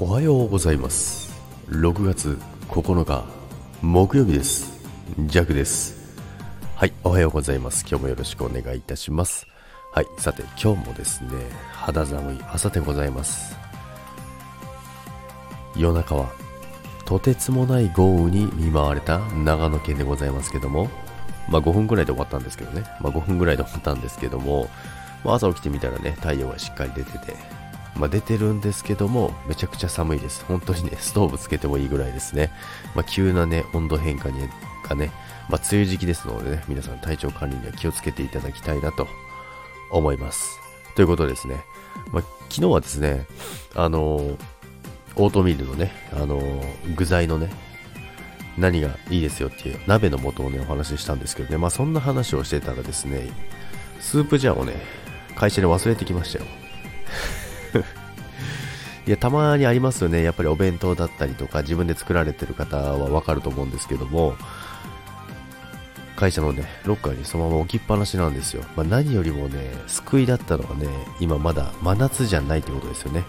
[0.00, 1.28] おはようございます。
[1.70, 3.24] 6月9日
[3.82, 4.80] 木曜日です。
[5.26, 6.14] ジャクです。
[6.76, 7.84] はいおはようございます。
[7.84, 9.48] 今日もよろしくお願いいたします。
[9.92, 11.30] はいさて今日もですね
[11.72, 13.56] 肌寒い朝でございます。
[15.76, 16.30] 夜中は
[17.04, 20.88] とてつもない豪雨に見舞われた長野県でございますけども
[21.48, 22.84] まあ5分ぐらいで終わったんですけどね。
[23.00, 24.70] まあ5分ぐらいで終わったんですけども、
[25.24, 27.34] まあ、朝起きてみたらね太陽がしっかり出てて
[27.98, 30.44] まあ、出てるんですけども、めちゃくちゃ寒いです。
[30.46, 32.52] 本当にね、ストーブつけてもいいぐらいですね。
[32.94, 34.48] まあ、急なね、温度変化に
[34.88, 35.10] がね、
[35.48, 39.06] まあ、梅雨時期ですのでね、皆さん体調管理には気をつけていただきたいなと
[39.90, 40.58] 思います。
[40.94, 41.64] ということですね。
[42.12, 43.26] まあ、昨日はですね、
[43.74, 44.36] あのー、
[45.16, 47.50] オートミールのね、あのー、具材のね、
[48.56, 53.30] 何がいいですよっていう鍋の素をね、お話ししたんですけどね、まあそんな話をしてたらですね、
[54.00, 54.74] スープジャーをね、
[55.36, 56.44] 会社で忘れてきましたよ。
[59.08, 60.22] いや、たまにありますよね。
[60.22, 64.36] やっぱりお弁当だったりとか、自分で作られてる方はわかると思うんですけども、
[66.14, 68.62] 会社のね、ロッカーにそのまま置きっぱなしなんですよ。
[68.76, 70.88] まあ、何よりもね、救いだったのはね、
[71.20, 73.24] 今まだ真夏じゃないってことですよね。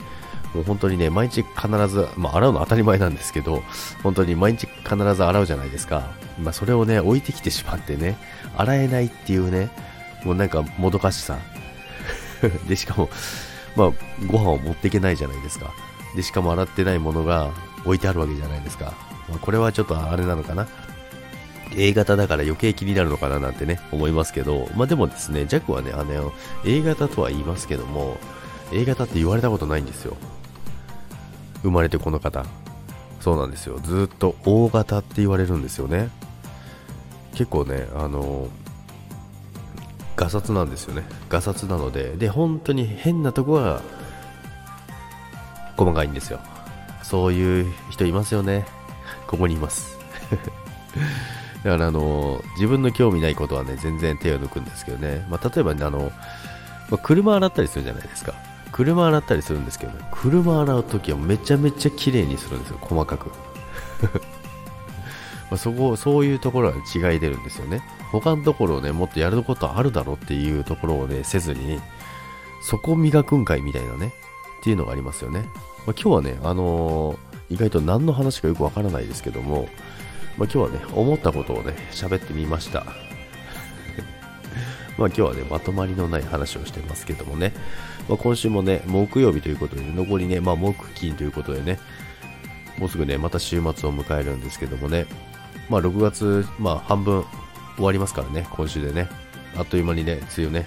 [0.54, 3.64] もう本当にね、毎日必ず、まあ、洗うの当たり前なんですけど、
[4.04, 6.12] 本当に毎日必ず洗うじゃないですか。
[6.38, 8.18] まあ、それをね、置いてきてしまってね、
[8.58, 9.70] 洗えないっていうね、
[10.26, 11.38] もうなんかもどかしさ。
[12.68, 13.10] で、しかも、
[13.80, 13.92] まあ、
[14.28, 15.74] ご飯を持っていけないじゃないですか。
[16.14, 17.52] で、しかも洗ってないものが
[17.86, 18.94] 置いてあるわけじゃないですか。
[19.30, 20.68] まあ、これはちょっとあれなのかな。
[21.78, 26.34] A 型だから余計気になるのかななんてね、思いますけど、まあでもですね、ジャックはね、あの、
[26.66, 28.18] A 型とは言いますけども、
[28.74, 30.18] A 型って言われたことないんですよ。
[31.62, 32.46] 生まれてこの方。
[33.22, 33.80] そうなんですよ。
[33.82, 36.10] ずっと O 型って言われるんですよね。
[37.34, 38.50] 結構ね、あの、
[40.20, 41.04] ガサツなんですよね。
[41.30, 43.82] ガサツなので、で、本当に変なとこが
[45.78, 46.42] 細かいんですよ。
[47.04, 48.66] そういう人いますよね。
[49.28, 49.98] ここにいます。
[51.64, 55.26] だからあの、自分の興味ないことはね、全然手を抜くんですけどね。
[55.30, 56.12] まあ、例えばね、あの、
[56.90, 58.34] まあ、車洗ったりするじゃないですか。
[58.74, 63.32] 車洗ったりするんですけどね、車洗うときはめちゃめちゃ綺麗にするんですよ、細かく。
[65.50, 67.82] まあそこ、そういうところは違い出るんですよね。
[68.12, 71.80] 他のところをね、もっとやることあるだろうっていうところをね、せずに、
[72.62, 74.14] そこ磨くんかいみたいなね、
[74.60, 75.42] っていうのがありますよね。
[75.42, 75.52] まあ、
[75.88, 79.70] 今日はね、あのー、意外と何の話かよくわからないですけども、
[80.38, 82.86] まあ、今日はね、思ったことをね、喋ってみました。
[84.98, 87.54] まあ今日はね、まとまりのない話をしてますけどもね、
[88.08, 91.80] まあ、今週もね、木曜日ということで、残りね、まあ木金ということでね、
[92.78, 95.06] もうすぐね、また週末を迎えるんですけどもね、
[95.70, 97.24] まあ6月、まあ半分
[97.76, 99.10] 終わりますからね、今週でね。
[99.58, 100.66] あっという間にね、梅雨ね、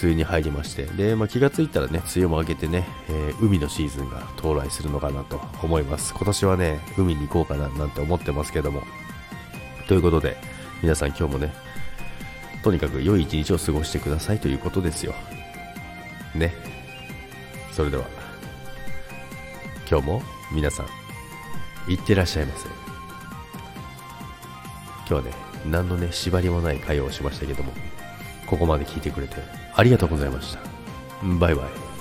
[0.00, 6.14] 梅雨に入りまして、で、まあ、気がついたらね、梅雨も明けてね、えー、海のシーズンが到来するのかなと思います。
[6.14, 8.82] 今年はね、海に行こうかななんて思ってますけども。
[9.88, 10.36] ということで、
[10.82, 11.52] 皆さん今日もね、
[12.62, 15.14] とにかく良い一日を過ごしてくださいということですよ。
[16.34, 16.54] ね。
[17.72, 18.04] それでは、
[19.90, 20.84] 今日も皆さ
[21.88, 22.91] ん、いってらっしゃいませ。
[25.08, 25.30] 今日はね、
[25.70, 27.72] 何のね、縛りもない会話をしましたけども、
[28.46, 29.36] ここまで聞いてくれて
[29.74, 30.60] ありがとうございました。
[31.38, 31.91] バイバイ。